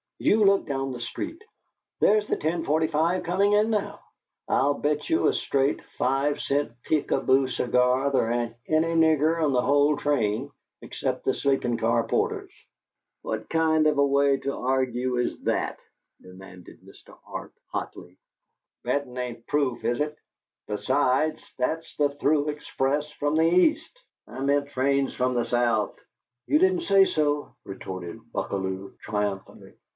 [0.17, 1.43] "You look down the street.
[1.99, 4.01] There's the ten forty five comin' in now.
[4.47, 9.43] I'll bet you a straight five cent Peek a Boo cigar there ain't ary nigger
[9.43, 10.51] on the whole train,
[10.81, 12.51] except the sleepin' car porters."
[13.23, 15.79] "What kind of a way to argue is that?"
[16.21, 17.17] demanded Mr.
[17.25, 18.17] Arp, hotly.
[18.83, 20.17] "Bettin' ain't proof, is it?
[20.67, 23.99] Besides, that's the through express from the East.
[24.27, 25.95] I meant trains from the South."
[26.45, 29.73] "You didn't say so," retorted Buckalew, triumphantly.